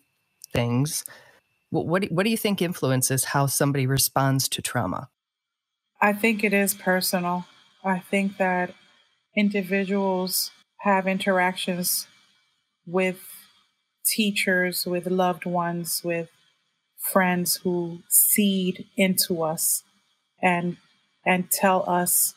things. 0.53 1.05
What, 1.71 1.87
what, 1.87 2.03
do, 2.03 2.09
what 2.09 2.25
do 2.25 2.31
you 2.31 2.37
think 2.37 2.61
influences 2.61 3.25
how 3.25 3.47
somebody 3.47 3.87
responds 3.87 4.49
to 4.49 4.61
trauma? 4.61 5.09
I 6.01 6.13
think 6.13 6.43
it 6.43 6.53
is 6.53 6.75
personal. 6.75 7.47
I 7.85 8.01
think 8.01 8.37
that 8.39 8.75
individuals 9.37 10.51
have 10.81 11.07
interactions 11.07 12.09
with 12.85 13.21
teachers, 14.05 14.87
with 14.87 15.07
loved 15.07 15.47
ones, 15.47 16.03
with 16.05 16.29
friends 17.13 17.57
who 17.57 18.01
seed 18.09 18.87
into 18.97 19.43
us 19.43 19.83
and 20.43 20.77
and 21.25 21.51
tell 21.51 21.89
us 21.89 22.35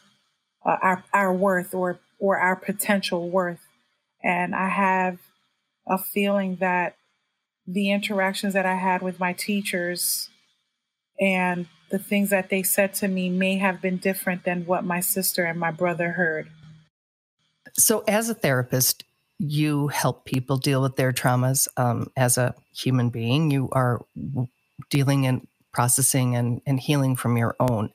uh, 0.66 0.78
our 0.82 1.04
our 1.14 1.34
worth 1.34 1.74
or 1.74 2.00
or 2.20 2.38
our 2.38 2.56
potential 2.56 3.30
worth. 3.30 3.66
And 4.24 4.54
I 4.54 4.70
have 4.70 5.20
a 5.88 5.98
feeling 5.98 6.58
that 6.58 6.96
the 7.66 7.92
interactions 7.92 8.54
that 8.54 8.66
I 8.66 8.76
had 8.76 9.02
with 9.02 9.20
my 9.20 9.34
teachers 9.34 10.30
and 11.20 11.68
the 11.90 12.00
things 12.00 12.30
that 12.30 12.50
they 12.50 12.64
said 12.64 12.94
to 12.96 13.08
me 13.08 13.30
may 13.30 13.58
have 13.58 13.82
been 13.82 13.98
different 13.98 14.44
than 14.44 14.66
what 14.66 14.84
my 14.84 15.00
sister 15.00 15.46
and 15.46 15.60
my 15.60 15.72
brother 15.72 16.12
heard. 16.12 16.50
So, 17.74 18.04
as 18.08 18.30
a 18.30 18.34
therapist, 18.34 19.04
you 19.38 19.88
help 19.88 20.26
people 20.26 20.58
deal 20.58 20.82
with 20.82 20.96
their 20.96 21.14
traumas. 21.14 21.68
Um, 21.78 22.12
as 22.18 22.38
a 22.38 22.56
human 22.76 23.10
being, 23.10 23.52
you 23.52 23.70
are 23.72 24.02
dealing 24.90 25.26
and 25.26 25.48
processing 25.74 26.36
and, 26.36 26.62
and 26.66 26.80
healing 26.80 27.16
from 27.16 27.38
your 27.38 27.56
own. 27.60 27.92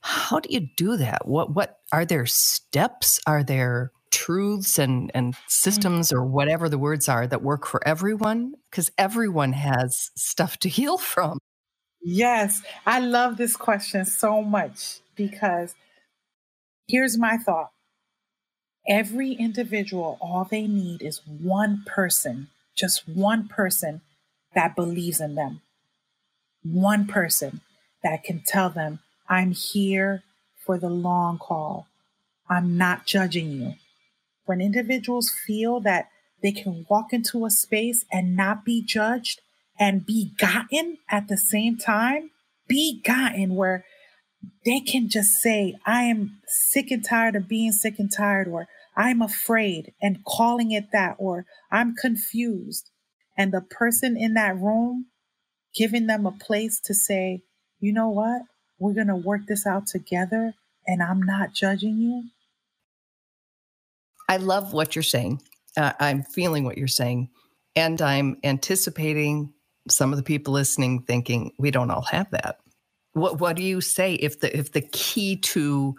How 0.00 0.40
do 0.40 0.52
you 0.52 0.68
do 0.76 0.96
that? 0.96 1.26
What 1.28 1.54
what 1.54 1.78
are 1.92 2.06
there 2.06 2.26
steps? 2.26 3.20
Are 3.26 3.42
there 3.44 3.92
truths 4.10 4.78
and, 4.78 5.10
and 5.14 5.36
systems 5.46 6.12
or 6.12 6.24
whatever 6.24 6.68
the 6.68 6.78
words 6.78 7.08
are 7.08 7.26
that 7.26 7.42
work 7.42 7.66
for 7.66 7.86
everyone? 7.86 8.54
Because 8.70 8.90
everyone 8.96 9.52
has 9.52 10.10
stuff 10.16 10.58
to 10.58 10.68
heal 10.68 10.98
from. 10.98 11.38
Yes, 12.02 12.62
I 12.86 13.00
love 13.00 13.36
this 13.36 13.56
question 13.56 14.04
so 14.06 14.42
much 14.42 15.00
because 15.16 15.74
here's 16.88 17.18
my 17.18 17.36
thought 17.36 17.70
every 18.88 19.32
individual, 19.32 20.16
all 20.20 20.44
they 20.44 20.66
need 20.66 21.02
is 21.02 21.20
one 21.26 21.84
person, 21.86 22.48
just 22.74 23.06
one 23.08 23.46
person 23.46 24.00
that 24.54 24.74
believes 24.74 25.20
in 25.20 25.34
them. 25.34 25.60
One 26.62 27.06
person 27.06 27.60
that 28.02 28.24
can 28.24 28.42
tell 28.46 28.70
them, 28.70 29.00
I'm 29.28 29.52
here 29.52 30.22
for 30.64 30.78
the 30.78 30.90
long 30.90 31.38
haul. 31.38 31.86
I'm 32.48 32.76
not 32.76 33.06
judging 33.06 33.50
you 33.50 33.74
when 34.50 34.60
individuals 34.60 35.30
feel 35.30 35.78
that 35.78 36.08
they 36.42 36.50
can 36.50 36.84
walk 36.90 37.12
into 37.12 37.46
a 37.46 37.50
space 37.50 38.04
and 38.10 38.36
not 38.36 38.64
be 38.64 38.82
judged 38.82 39.40
and 39.78 40.04
be 40.04 40.32
gotten 40.38 40.98
at 41.08 41.28
the 41.28 41.36
same 41.36 41.76
time, 41.78 42.30
be 42.66 43.00
gotten 43.00 43.54
where 43.54 43.84
they 44.64 44.80
can 44.80 45.08
just 45.08 45.40
say, 45.40 45.78
I 45.86 46.02
am 46.02 46.40
sick 46.48 46.90
and 46.90 47.04
tired 47.04 47.36
of 47.36 47.46
being 47.46 47.70
sick 47.70 48.00
and 48.00 48.10
tired, 48.10 48.48
or 48.48 48.66
I'm 48.96 49.22
afraid 49.22 49.92
and 50.02 50.24
calling 50.24 50.72
it 50.72 50.90
that, 50.92 51.14
or 51.18 51.46
I'm 51.70 51.94
confused. 51.94 52.90
And 53.38 53.52
the 53.52 53.60
person 53.60 54.16
in 54.16 54.34
that 54.34 54.56
room 54.58 55.06
giving 55.74 56.06
them 56.06 56.26
a 56.26 56.32
place 56.32 56.80
to 56.80 56.94
say, 56.94 57.42
you 57.80 57.92
know 57.92 58.08
what? 58.08 58.42
We're 58.78 58.94
going 58.94 59.08
to 59.08 59.16
work 59.16 59.42
this 59.46 59.66
out 59.66 59.86
together 59.86 60.54
and 60.86 61.02
I'm 61.02 61.22
not 61.22 61.54
judging 61.54 61.98
you. 61.98 62.24
I 64.28 64.36
love 64.38 64.72
what 64.72 64.94
you're 64.94 65.02
saying. 65.02 65.42
Uh, 65.76 65.92
I'm 65.98 66.22
feeling 66.22 66.64
what 66.64 66.78
you're 66.78 66.88
saying. 66.88 67.30
And 67.76 68.00
I'm 68.00 68.36
anticipating 68.42 69.52
some 69.88 70.12
of 70.12 70.16
the 70.16 70.22
people 70.22 70.54
listening 70.54 71.02
thinking, 71.02 71.52
we 71.58 71.70
don't 71.70 71.90
all 71.90 72.02
have 72.02 72.30
that. 72.30 72.58
What, 73.12 73.40
what 73.40 73.56
do 73.56 73.62
you 73.62 73.80
say 73.80 74.14
if 74.14 74.40
the, 74.40 74.56
if 74.56 74.72
the 74.72 74.82
key 74.82 75.36
to 75.36 75.96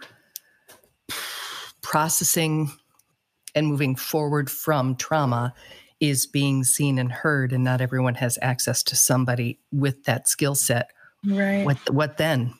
processing 1.82 2.70
and 3.54 3.66
moving 3.66 3.96
forward 3.96 4.50
from 4.50 4.96
trauma 4.96 5.54
is 6.02 6.26
being 6.26 6.64
seen 6.64 6.98
and 6.98 7.12
heard 7.12 7.52
and 7.52 7.62
not 7.62 7.80
everyone 7.80 8.16
has 8.16 8.36
access 8.42 8.82
to 8.82 8.96
somebody 8.96 9.60
with 9.70 10.02
that 10.02 10.26
skill 10.26 10.56
set 10.56 10.90
right. 11.24 11.64
what 11.64 11.78
what 11.90 12.16
then? 12.16 12.54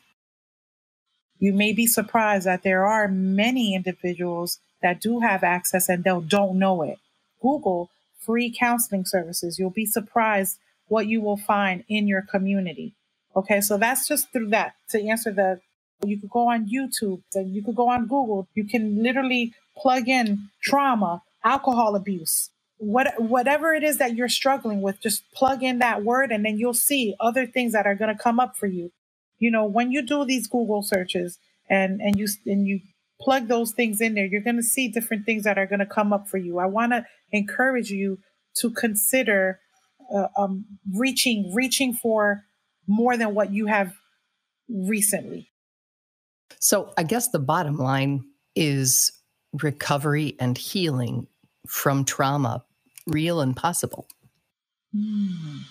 You 1.39 1.51
may 1.51 1.73
be 1.73 1.85
surprised 1.85 2.47
that 2.47 2.63
there 2.63 2.85
are 2.85 3.09
many 3.09 3.75
individuals 3.75 4.59
that 4.81 5.01
do 5.01 5.19
have 5.19 5.43
access 5.43 5.89
and 5.89 6.05
they 6.05 6.17
don't 6.25 6.57
know 6.57 6.83
it. 6.83 6.99
Google 7.41 7.89
free 8.17 8.49
counseling 8.57 9.03
services. 9.03 9.59
You'll 9.59 9.69
be 9.71 9.85
surprised 9.85 10.57
what 10.87 11.07
you 11.07 11.19
will 11.19 11.35
find 11.35 11.83
in 11.89 12.07
your 12.07 12.21
community. 12.21 12.93
Okay 13.35 13.59
so 13.59 13.77
that's 13.77 14.07
just 14.07 14.31
through 14.31 14.51
that. 14.51 14.75
To 14.91 15.05
answer 15.05 15.33
the 15.33 15.59
you 16.05 16.17
could 16.19 16.29
go 16.29 16.47
on 16.49 16.67
youtube 16.67 17.21
you 17.35 17.61
could 17.61 17.75
go 17.75 17.89
on 17.89 18.03
google. 18.03 18.47
You 18.55 18.63
can 18.63 19.03
literally 19.03 19.53
plug 19.75 20.07
in 20.07 20.49
trauma 20.61 21.23
alcohol 21.43 21.97
abuse 21.97 22.49
what 22.83 23.13
whatever 23.21 23.73
it 23.73 23.83
is 23.83 23.97
that 23.97 24.15
you're 24.15 24.29
struggling 24.29 24.81
with 24.81 25.01
just 25.01 25.29
plug 25.31 25.63
in 25.63 25.79
that 25.79 26.03
word 26.03 26.31
and 26.31 26.45
then 26.45 26.57
you'll 26.57 26.73
see 26.73 27.15
other 27.19 27.45
things 27.45 27.73
that 27.73 27.87
are 27.87 27.95
going 27.95 28.15
to 28.15 28.21
come 28.21 28.39
up 28.39 28.55
for 28.57 28.67
you. 28.67 28.91
You 29.39 29.51
know 29.51 29.65
when 29.65 29.91
you 29.91 30.01
do 30.01 30.25
these 30.25 30.47
google 30.47 30.83
searches 30.83 31.39
and 31.69 32.01
and 32.01 32.17
you 32.17 32.27
and 32.45 32.67
you 32.67 32.81
plug 33.21 33.47
those 33.47 33.71
things 33.71 34.01
in 34.01 34.15
there 34.15 34.25
you're 34.25 34.41
going 34.41 34.57
to 34.57 34.63
see 34.63 34.89
different 34.89 35.25
things 35.25 35.43
that 35.43 35.57
are 35.57 35.65
going 35.65 35.79
to 35.79 35.85
come 35.85 36.11
up 36.11 36.27
for 36.27 36.37
you. 36.37 36.59
I 36.59 36.65
want 36.65 36.91
to 36.91 37.05
encourage 37.31 37.89
you 37.89 38.19
to 38.57 38.69
consider 38.69 39.59
uh, 40.13 40.27
um, 40.37 40.65
reaching 40.93 41.53
reaching 41.53 41.93
for 41.93 42.43
more 42.85 43.15
than 43.15 43.33
what 43.33 43.51
you 43.51 43.67
have 43.67 43.93
recently. 44.69 45.49
So 46.59 46.93
i 46.97 47.03
guess 47.03 47.29
the 47.29 47.39
bottom 47.39 47.77
line 47.77 48.25
is 48.55 49.11
recovery 49.53 50.35
and 50.39 50.57
healing 50.57 51.27
from 51.67 52.03
trauma 52.03 52.63
real 53.07 53.41
and 53.41 53.55
possible. 53.55 54.07
Mm. 54.95 55.61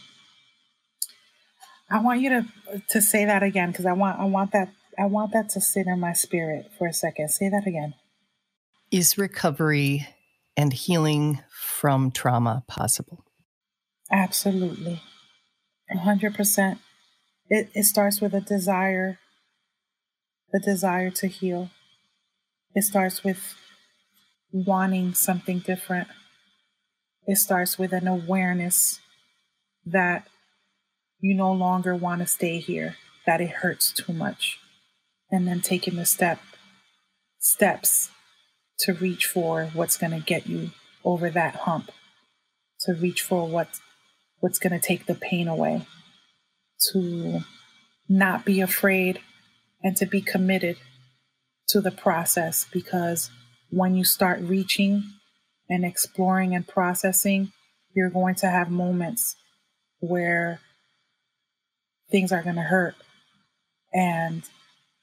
I 1.90 2.00
want 2.00 2.20
you 2.20 2.30
to 2.30 2.82
to 2.88 3.02
say 3.02 3.24
that 3.26 3.42
again 3.42 3.70
because 3.70 3.86
I 3.86 3.92
want 3.92 4.18
I 4.18 4.24
want 4.24 4.52
that 4.52 4.72
I 4.98 5.06
want 5.06 5.32
that 5.32 5.50
to 5.50 5.60
sit 5.60 5.86
in 5.86 6.00
my 6.00 6.12
spirit 6.12 6.70
for 6.78 6.86
a 6.86 6.92
second. 6.92 7.28
Say 7.28 7.48
that 7.48 7.66
again. 7.66 7.94
Is 8.90 9.16
recovery 9.16 10.08
and 10.56 10.72
healing 10.72 11.40
from 11.50 12.10
trauma 12.10 12.64
possible? 12.66 13.24
Absolutely. 14.10 15.00
100%. 15.90 16.78
It, 17.48 17.70
it 17.74 17.84
starts 17.84 18.20
with 18.20 18.34
a 18.34 18.40
desire, 18.40 19.18
the 20.52 20.60
desire 20.60 21.10
to 21.10 21.26
heal. 21.26 21.70
It 22.74 22.82
starts 22.84 23.24
with 23.24 23.54
wanting 24.52 25.14
something 25.14 25.60
different 25.60 26.08
it 27.26 27.36
starts 27.36 27.78
with 27.78 27.92
an 27.92 28.08
awareness 28.08 29.00
that 29.84 30.26
you 31.20 31.34
no 31.34 31.52
longer 31.52 31.94
want 31.94 32.20
to 32.20 32.26
stay 32.26 32.58
here, 32.58 32.96
that 33.26 33.40
it 33.40 33.50
hurts 33.50 33.92
too 33.92 34.12
much. 34.12 34.58
And 35.30 35.46
then 35.46 35.60
taking 35.60 35.96
the 35.96 36.04
step 36.04 36.40
steps 37.38 38.10
to 38.80 38.92
reach 38.92 39.26
for 39.26 39.70
what's 39.72 39.96
going 39.96 40.12
to 40.12 40.20
get 40.20 40.46
you 40.46 40.70
over 41.04 41.30
that 41.30 41.56
hump, 41.56 41.90
to 42.80 42.92
reach 42.94 43.22
for 43.22 43.46
what 43.46 43.68
what's 44.40 44.58
going 44.58 44.72
to 44.72 44.84
take 44.84 45.06
the 45.06 45.14
pain 45.14 45.46
away, 45.46 45.86
to 46.92 47.40
not 48.08 48.44
be 48.44 48.60
afraid 48.60 49.20
and 49.82 49.96
to 49.96 50.06
be 50.06 50.20
committed 50.20 50.76
to 51.68 51.80
the 51.80 51.90
process 51.90 52.66
because 52.72 53.30
when 53.70 53.94
you 53.94 54.04
start 54.04 54.40
reaching 54.40 55.04
and 55.72 55.86
exploring 55.86 56.54
and 56.54 56.68
processing, 56.68 57.50
you're 57.94 58.10
going 58.10 58.34
to 58.36 58.46
have 58.46 58.70
moments 58.70 59.36
where 60.00 60.60
things 62.10 62.30
are 62.30 62.42
going 62.42 62.56
to 62.56 62.62
hurt. 62.62 62.94
And 63.94 64.42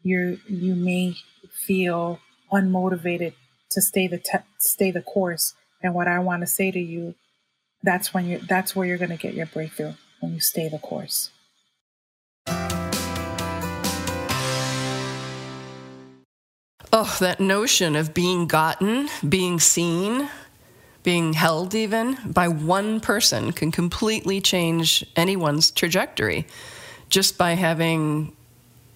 you 0.04 0.40
you 0.48 0.76
may 0.76 1.16
feel 1.52 2.20
unmotivated 2.52 3.34
to 3.72 3.82
stay 3.82 4.08
the 4.08 4.20
te- 4.20 4.46
stay 4.60 4.92
the 4.92 5.02
course. 5.02 5.56
And 5.82 5.94
what 5.94 6.08
I 6.08 6.20
want 6.20 6.42
to 6.42 6.48
say 6.48 6.72
to 6.72 6.80
you 6.80 7.16
that's 7.82 8.14
when 8.14 8.28
you 8.28 8.40
that's 8.40 8.76
where 8.76 8.88
you're 8.88 8.98
going 8.98 9.10
to 9.10 9.18
get 9.18 9.34
your 9.34 9.46
breakthrough 9.48 9.94
when 10.20 10.34
you 10.34 10.40
stay 10.40 10.70
the 10.70 10.80
course. 10.80 11.32
Oh, 16.92 17.16
that 17.20 17.40
notion 17.40 17.96
of 17.96 18.16
being 18.16 18.48
gotten, 18.48 19.10
being 19.28 19.60
seen, 19.60 20.28
being 21.04 21.34
held 21.34 21.74
even 21.74 22.18
by 22.26 22.48
one 22.48 23.00
person 23.00 23.52
can 23.52 23.72
completely 23.72 24.42
change 24.42 25.06
anyone's 25.16 25.72
trajectory 25.72 26.46
just 27.10 27.38
by 27.38 27.54
having 27.54 28.36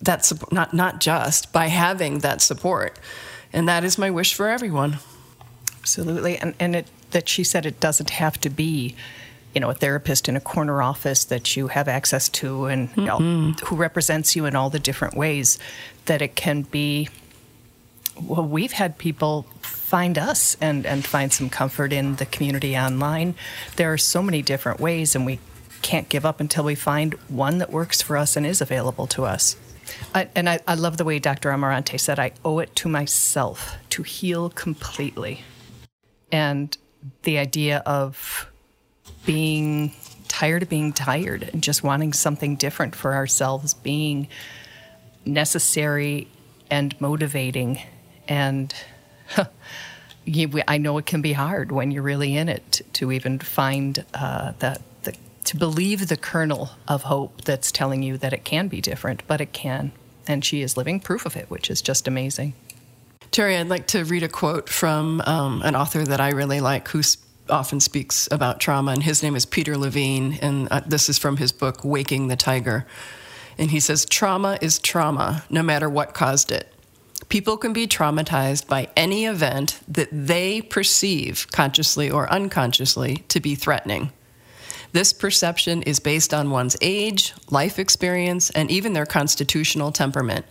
that 0.01 0.25
support 0.25 0.51
not 0.51 0.73
not 0.73 0.99
just 0.99 1.53
by 1.53 1.67
having 1.67 2.19
that 2.19 2.41
support. 2.41 2.99
And 3.53 3.67
that 3.67 3.83
is 3.83 3.97
my 3.97 4.09
wish 4.09 4.33
for 4.33 4.49
everyone. 4.49 4.97
Absolutely. 5.79 6.37
And 6.37 6.53
and 6.59 6.75
it 6.75 6.87
that 7.11 7.29
she 7.29 7.43
said 7.43 7.65
it 7.65 7.79
doesn't 7.79 8.09
have 8.09 8.39
to 8.41 8.49
be 8.49 8.95
you 9.53 9.61
know 9.61 9.69
a 9.69 9.73
therapist 9.73 10.27
in 10.27 10.35
a 10.35 10.41
corner 10.41 10.81
office 10.81 11.23
that 11.25 11.55
you 11.55 11.67
have 11.67 11.87
access 11.87 12.27
to 12.27 12.65
and 12.65 12.89
you 12.97 13.03
know, 13.03 13.17
mm-hmm. 13.17 13.65
who 13.65 13.75
represents 13.75 14.35
you 14.35 14.45
in 14.45 14.55
all 14.55 14.69
the 14.69 14.79
different 14.79 15.15
ways 15.15 15.57
that 16.05 16.21
it 16.21 16.35
can 16.35 16.63
be 16.63 17.07
well 18.21 18.45
we've 18.45 18.73
had 18.73 18.97
people 18.97 19.45
find 19.93 20.17
us 20.17 20.57
and, 20.59 20.87
and 20.87 21.05
find 21.05 21.31
some 21.31 21.51
comfort 21.51 21.93
in 21.93 22.15
the 22.15 22.25
community 22.25 22.75
online. 22.75 23.35
There 23.75 23.93
are 23.93 23.97
so 23.97 24.23
many 24.23 24.41
different 24.41 24.79
ways, 24.79 25.15
and 25.15 25.23
we 25.23 25.39
can't 25.83 26.09
give 26.09 26.25
up 26.25 26.39
until 26.39 26.63
we 26.63 26.73
find 26.73 27.13
one 27.27 27.59
that 27.59 27.71
works 27.71 28.01
for 28.01 28.17
us 28.17 28.35
and 28.35 28.43
is 28.43 28.59
available 28.59 29.05
to 29.05 29.25
us. 29.25 29.55
I, 30.15 30.29
and 30.35 30.49
I, 30.49 30.59
I 30.67 30.73
love 30.73 30.97
the 30.97 31.05
way 31.05 31.19
Dr. 31.19 31.51
Amarante 31.51 31.99
said, 31.99 32.17
I 32.17 32.31
owe 32.43 32.57
it 32.57 32.75
to 32.77 32.89
myself 32.89 33.75
to 33.91 34.01
heal 34.01 34.49
completely. 34.49 35.43
And 36.31 36.75
the 37.23 37.37
idea 37.37 37.83
of 37.85 38.49
being 39.25 39.93
tired 40.27 40.63
of 40.63 40.69
being 40.69 40.91
tired 40.91 41.43
and 41.53 41.61
just 41.61 41.83
wanting 41.83 42.13
something 42.13 42.55
different 42.55 42.95
for 42.95 43.13
ourselves 43.13 43.75
being 43.75 44.27
necessary 45.25 46.27
and 46.71 46.99
motivating 46.99 47.79
and 48.27 48.73
you, 50.25 50.61
I 50.67 50.77
know 50.77 50.97
it 50.97 51.05
can 51.05 51.21
be 51.21 51.33
hard 51.33 51.71
when 51.71 51.91
you're 51.91 52.03
really 52.03 52.35
in 52.35 52.49
it 52.49 52.81
to 52.93 53.11
even 53.11 53.39
find 53.39 54.05
uh, 54.13 54.53
that 54.59 54.81
the, 55.03 55.15
to 55.45 55.57
believe 55.57 56.07
the 56.07 56.17
kernel 56.17 56.71
of 56.87 57.03
hope 57.03 57.41
that's 57.43 57.71
telling 57.71 58.03
you 58.03 58.17
that 58.17 58.33
it 58.33 58.43
can 58.43 58.67
be 58.67 58.81
different, 58.81 59.23
but 59.27 59.41
it 59.41 59.53
can. 59.53 59.91
And 60.27 60.43
she 60.45 60.61
is 60.61 60.77
living 60.77 60.99
proof 60.99 61.25
of 61.25 61.35
it, 61.35 61.49
which 61.49 61.69
is 61.69 61.81
just 61.81 62.07
amazing. 62.07 62.53
Terry, 63.31 63.57
I'd 63.57 63.67
like 63.67 63.87
to 63.87 64.05
read 64.05 64.23
a 64.23 64.29
quote 64.29 64.69
from 64.69 65.21
um, 65.25 65.61
an 65.63 65.75
author 65.75 66.03
that 66.03 66.21
I 66.21 66.29
really 66.29 66.61
like 66.61 66.87
who 66.89 67.01
often 67.49 67.79
speaks 67.79 68.29
about 68.31 68.59
trauma, 68.59 68.91
and 68.91 69.03
his 69.03 69.23
name 69.23 69.35
is 69.35 69.45
Peter 69.45 69.77
Levine, 69.77 70.37
and 70.41 70.67
uh, 70.71 70.81
this 70.85 71.09
is 71.09 71.17
from 71.17 71.37
his 71.37 71.51
book, 71.51 71.83
Waking 71.83 72.27
the 72.27 72.35
Tiger. 72.35 72.85
And 73.57 73.71
he 73.71 73.79
says, 73.79 74.05
Trauma 74.05 74.57
is 74.61 74.79
trauma, 74.79 75.43
no 75.49 75.61
matter 75.61 75.89
what 75.89 76.13
caused 76.13 76.51
it. 76.51 76.72
People 77.29 77.57
can 77.57 77.73
be 77.73 77.87
traumatized 77.87 78.67
by 78.67 78.89
any 78.95 79.25
event 79.25 79.79
that 79.87 80.09
they 80.11 80.61
perceive, 80.61 81.47
consciously 81.51 82.09
or 82.09 82.31
unconsciously, 82.31 83.17
to 83.29 83.39
be 83.39 83.55
threatening. 83.55 84.11
This 84.91 85.11
perception 85.11 85.81
is 85.81 85.99
based 85.99 86.33
on 86.33 86.51
one's 86.51 86.77
age, 86.81 87.33
life 87.49 87.79
experience, 87.79 88.51
and 88.51 88.69
even 88.69 88.93
their 88.93 89.07
constitutional 89.07 89.91
temperament. 89.91 90.45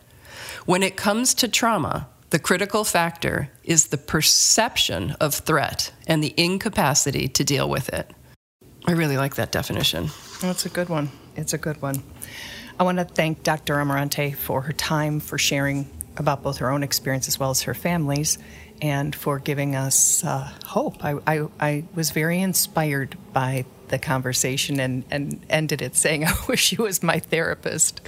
When 0.67 0.83
it 0.83 0.97
comes 0.97 1.35
to 1.35 1.49
trauma, 1.49 2.09
the 2.31 2.39
critical 2.39 2.83
factor 2.83 3.51
is 3.63 3.87
the 3.87 3.99
perception 3.99 5.13
of 5.21 5.35
threat 5.35 5.93
and 6.09 6.25
the 6.25 6.35
incapacity 6.37 7.29
to 7.29 7.45
deal 7.45 7.69
with 7.69 7.89
it. 7.91 8.11
I 8.87 8.93
really 8.93 9.17
like 9.17 9.37
that 9.37 9.53
definition. 9.53 10.09
That's 10.41 10.67
a 10.67 10.71
good 10.71 10.89
one. 10.89 11.11
It's 11.37 11.53
a 11.53 11.59
good 11.59 11.81
one. 11.81 12.03
I 12.81 12.83
want 12.83 12.99
to 12.99 13.05
thank 13.05 13.45
Dr. 13.45 13.77
Amarante 13.77 14.35
for 14.35 14.63
her 14.63 14.73
time, 14.73 15.21
for 15.21 15.39
sharing 15.39 15.89
about 16.17 16.43
both 16.43 16.59
her 16.59 16.71
own 16.71 16.83
experience 16.83 17.29
as 17.29 17.39
well 17.39 17.51
as 17.51 17.63
her 17.63 17.75
family's, 17.75 18.39
and 18.81 19.15
for 19.15 19.39
giving 19.39 19.77
us 19.77 20.25
uh, 20.25 20.51
hope. 20.65 21.05
I, 21.05 21.19
I, 21.27 21.49
I 21.61 21.85
was 21.95 22.11
very 22.11 22.41
inspired 22.41 23.17
by 23.33 23.65
the 23.89 23.99
conversation 23.99 24.81
and, 24.81 25.05
and 25.11 25.45
ended 25.49 25.83
it 25.83 25.95
saying, 25.95 26.25
I 26.27 26.35
wish 26.49 26.61
she 26.61 26.77
was 26.77 27.03
my 27.03 27.21
therapist. 27.21 28.01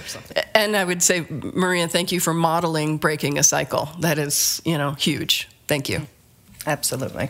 And 0.53 0.75
I 0.75 0.83
would 0.83 1.01
say, 1.01 1.25
Maria, 1.29 1.87
thank 1.87 2.11
you 2.11 2.19
for 2.19 2.33
modeling 2.33 2.97
breaking 2.97 3.37
a 3.37 3.43
cycle. 3.43 3.89
That 3.99 4.17
is, 4.17 4.61
you 4.65 4.77
know, 4.77 4.91
huge. 4.91 5.47
Thank 5.67 5.87
you. 5.87 6.07
Absolutely. 6.67 7.29